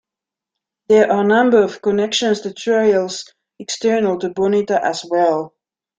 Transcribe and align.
There 0.87 1.11
are 1.11 1.21
a 1.23 1.27
number 1.27 1.61
of 1.61 1.79
connections 1.83 2.41
to 2.41 2.53
trails 2.55 3.31
external 3.59 4.17
to 4.21 4.29
Bonita 4.29 4.83
as 4.83 5.05
well. 5.07 5.53